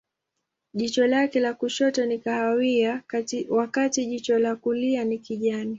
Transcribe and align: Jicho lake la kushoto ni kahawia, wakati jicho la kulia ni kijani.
Jicho 0.73 1.07
lake 1.07 1.39
la 1.39 1.53
kushoto 1.53 2.05
ni 2.05 2.19
kahawia, 2.19 3.03
wakati 3.49 4.05
jicho 4.05 4.39
la 4.39 4.55
kulia 4.55 5.03
ni 5.03 5.17
kijani. 5.17 5.69